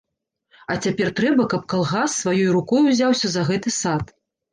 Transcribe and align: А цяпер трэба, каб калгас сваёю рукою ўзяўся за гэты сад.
А 0.75 0.77
цяпер 0.85 1.11
трэба, 1.19 1.45
каб 1.53 1.61
калгас 1.73 2.15
сваёю 2.21 2.55
рукою 2.55 2.81
ўзяўся 2.87 3.27
за 3.35 3.45
гэты 3.51 3.75
сад. 3.77 4.05